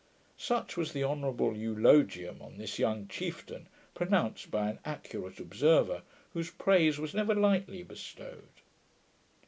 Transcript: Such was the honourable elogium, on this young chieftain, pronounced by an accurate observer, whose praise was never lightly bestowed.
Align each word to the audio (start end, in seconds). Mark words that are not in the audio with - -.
Such 0.39 0.77
was 0.77 0.93
the 0.93 1.03
honourable 1.03 1.51
elogium, 1.53 2.41
on 2.41 2.57
this 2.57 2.79
young 2.79 3.07
chieftain, 3.07 3.67
pronounced 3.93 4.49
by 4.49 4.67
an 4.67 4.79
accurate 4.83 5.39
observer, 5.39 6.01
whose 6.33 6.49
praise 6.49 6.97
was 6.97 7.13
never 7.13 7.35
lightly 7.35 7.83
bestowed. 7.83 8.61